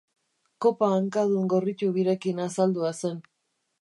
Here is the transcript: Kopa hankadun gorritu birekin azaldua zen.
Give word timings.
Kopa 0.65 0.87
hankadun 0.93 1.45
gorritu 1.53 1.91
birekin 1.99 2.43
azaldua 2.47 2.95
zen. 3.03 3.21